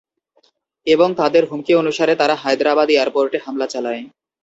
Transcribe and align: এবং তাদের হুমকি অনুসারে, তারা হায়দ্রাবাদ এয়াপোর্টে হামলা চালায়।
এবং 0.87 1.09
তাদের 1.15 1.43
হুমকি 1.45 1.73
অনুসারে, 1.75 2.13
তারা 2.15 2.35
হায়দ্রাবাদ 2.35 2.87
এয়াপোর্টে 2.91 3.37
হামলা 3.45 3.67
চালায়। 3.67 4.01